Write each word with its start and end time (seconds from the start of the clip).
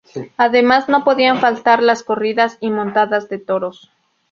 Además 0.35 0.89
no 0.89 1.03
podían 1.03 1.39
faltar 1.39 1.83
las 1.83 2.01
corridas 2.01 2.57
y 2.59 2.71
montadas 2.71 3.29
de 3.29 3.37
toros. 3.37 3.91